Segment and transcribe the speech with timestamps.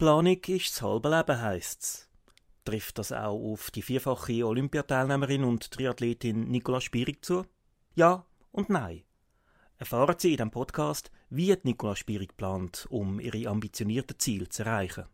[0.00, 2.08] Planung ist das halbe Leben, heisst's.
[2.64, 7.44] Trifft das auch auf die vierfache Olympiateilnehmerin und Triathletin Nicola Spierig zu?
[7.94, 9.02] Ja und nein.
[9.76, 15.04] Erfahren Sie in diesem Podcast, wie Nicola Spierig plant, um ihre ambitionierten Ziele zu erreichen.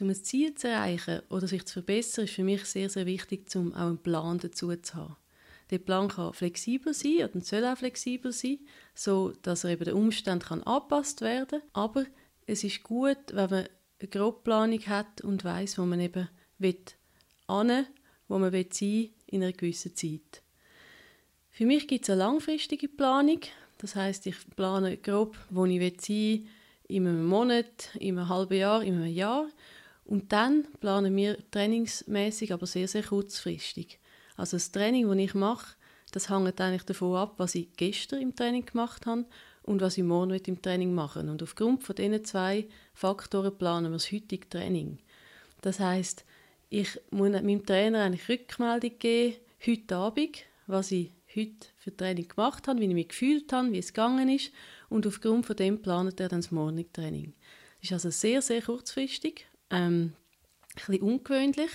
[0.00, 3.54] Um ein Ziel zu erreichen oder sich zu verbessern, ist für mich sehr, sehr wichtig,
[3.54, 5.16] um auch einen Plan dazu zu haben.
[5.70, 8.60] Der Plan kann flexibel sein und soll auch flexibel sein,
[8.94, 11.70] so dass er eben den Umständen angepasst werden kann.
[11.72, 12.06] Aber
[12.46, 13.66] es ist gut, wenn man
[13.98, 16.28] eine Grobplanung hat und weiß, wo man eben
[16.58, 16.78] will,
[17.48, 17.86] an,
[18.28, 20.42] wo man will sein in einer gewissen Zeit.
[21.50, 23.40] Für mich gibt es eine langfristige Planung.
[23.78, 26.48] Das heißt, ich plane grob, wo ich will sein
[26.88, 29.48] in einem Monat, in einem halben Jahr, in einem Jahr.
[30.04, 33.98] Und dann planen wir trainingsmäßig, aber sehr, sehr kurzfristig.
[34.36, 35.76] Also das Training, das ich mache,
[36.12, 39.24] das hängt eigentlich davon ab, was ich gestern im Training gemacht habe
[39.62, 43.96] und was ich morgen im Training machen Und aufgrund von diesen zwei Faktoren planen wir
[43.96, 44.98] das heutige Training.
[45.62, 46.24] Das heißt,
[46.68, 52.66] ich muss meinem Trainer eigentlich Rückmeldung geben, heute Abend, was ich heute für Training gemacht
[52.66, 54.52] habe, wie ich mich gefühlt habe, wie es gegangen ist.
[54.88, 57.34] Und aufgrund von dem planet er dann das Morning-Training.
[57.80, 60.12] Das ist also sehr, sehr kurzfristig, ähm,
[60.74, 61.70] ein bisschen ungewöhnlich.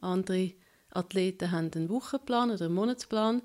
[0.00, 0.52] Andere
[0.94, 3.42] Athleten haben einen Wochenplan oder einen Monatsplan.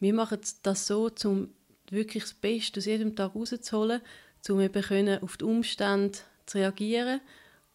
[0.00, 1.50] Wir machen das so, um
[1.90, 4.00] wirklich das Beste aus jedem Tag rauszuholen,
[4.48, 7.20] um eben können auf die Umstände zu reagieren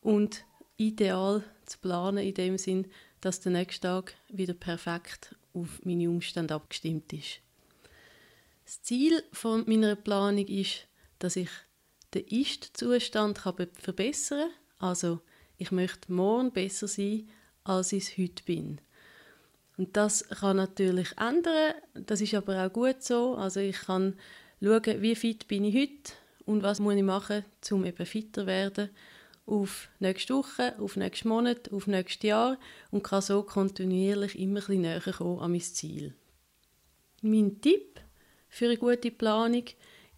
[0.02, 0.44] und
[0.78, 2.88] ideal zu planen in dem Sinn,
[3.22, 7.39] dass der nächste Tag wieder perfekt auf meine Umstände abgestimmt ist.
[8.66, 10.88] Das Ziel von meiner Planung ist,
[11.20, 11.50] dass ich
[12.14, 14.89] den Ist-Zustand verbessern kann.
[14.89, 15.22] Also
[15.58, 17.30] ich möchte morgen besser sein,
[17.64, 18.80] als ich es heute bin.
[19.78, 23.36] Und das kann natürlich ändern, das ist aber auch gut so.
[23.36, 24.16] Also ich kann
[24.61, 26.14] schauen, wie fit bin ich heute
[26.45, 28.89] und was muss ich machen, um eben fitter zu werden
[29.45, 32.58] auf nächste Woche, auf nächsten Monat, auf nächstes Jahr
[32.92, 36.14] und kann so kontinuierlich immer ein bisschen näher kommen an mein Ziel.
[37.21, 38.02] Mein Tipp
[38.49, 39.64] für eine gute Planung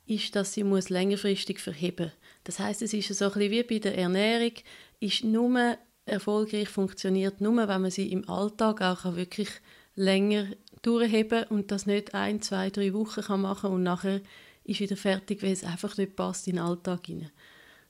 [0.07, 2.15] ist, dass sie muss längerfristig verheben muss.
[2.43, 4.53] Das heißt, es ist so ein bisschen wie bei der Ernährung,
[4.99, 5.77] ist nur
[6.09, 9.49] erfolgreich funktioniert, nur wenn man sie im Alltag auch wirklich
[9.95, 10.47] länger
[10.81, 14.21] durchheben und das nicht ein, zwei, drei Wochen kann machen und nachher
[14.63, 17.31] ist wieder fertig, weil es einfach nicht passt in den Alltag hinein.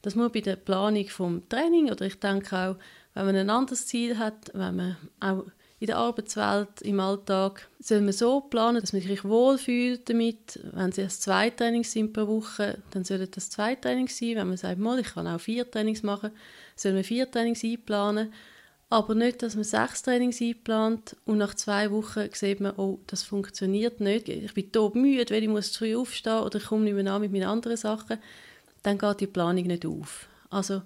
[0.01, 2.75] Das muss bei der Planung vom Training oder ich denke auch,
[3.13, 5.43] wenn man ein anderes Ziel hat, wenn man auch
[5.79, 10.59] in der Arbeitswelt, im Alltag, soll man so planen, dass man sich wohlfühlt damit.
[10.73, 14.35] Wenn es zwei Trainings sind pro Woche, dann sollen das zwei Trainings sein.
[14.35, 16.31] Wenn man sagt, mal, ich kann auch vier Trainings machen,
[16.75, 18.33] soll man vier Trainings einplanen.
[18.91, 23.23] Aber nicht, dass man sechs Trainings einplant und nach zwei Wochen sieht man, oh, das
[23.23, 24.27] funktioniert nicht.
[24.27, 27.21] Ich bin tot müde, weil ich muss früh aufstehen oder ich komme nicht mehr an
[27.21, 28.17] mit meinen anderen Sachen.
[28.81, 30.27] Dann geht die Planung nicht auf.
[30.49, 30.81] Also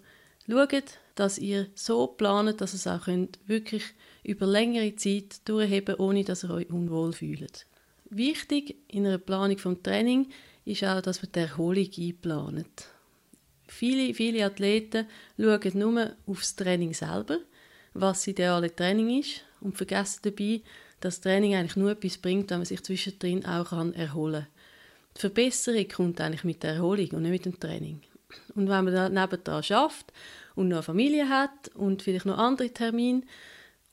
[0.49, 0.83] schaut,
[1.15, 3.83] dass ihr so plant, dass ihr es auch könnt, wirklich
[4.23, 7.65] über längere Zeit durchheben ohne dass ihr euch unwohl fühlt.
[8.09, 10.27] Wichtig in einer Planung vom Training
[10.65, 12.87] ist auch, dass man die Erholung einplant.
[13.67, 15.07] Viele, viele Athleten
[15.37, 17.39] schauen nur aufs Training selber,
[17.93, 20.61] was das ideale Training ist und vergessen dabei,
[20.99, 24.47] dass das Training eigentlich nur etwas bringt, wenn man sich zwischendrin auch erholen kann.
[25.17, 28.01] Die Verbesserung kommt eigentlich mit der Erholung und nicht mit dem Training.
[28.55, 30.11] Und wenn man dann nebenan schafft
[30.55, 33.23] und noch eine Familie hat und vielleicht noch andere Termine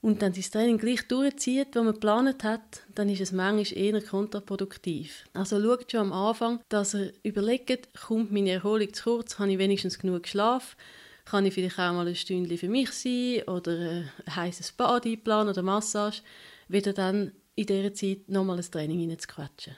[0.02, 4.00] und dann das Training gleich durchzieht, was man geplant hat, dann ist es manchmal eher
[4.02, 5.24] kontraproduktiv.
[5.34, 9.58] Also schaut schon am Anfang, dass ihr überlegt, kommt meine Erholung zu kurz, habe ich
[9.58, 10.76] wenigstens genug Schlaf,
[11.24, 15.52] kann ich vielleicht auch mal ein Stündchen für mich sein oder ein heißes Bad einplanen
[15.52, 16.22] oder Massage,
[16.68, 19.76] wieder dann in dieser Zeit nochmal ein Training reinzuquetschen.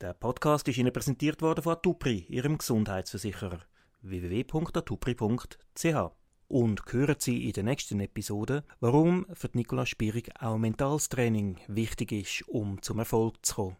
[0.00, 3.60] Der Podcast ist Ihnen präsentiert worden von Atupri, Ihrem Gesundheitsversicherer.
[4.04, 5.96] www.atupri.ch
[6.48, 12.12] und hören Sie in der nächsten Episode, warum für Nicola Spierig auch mentales Training wichtig
[12.12, 13.76] ist, um zum Erfolg zu kommen.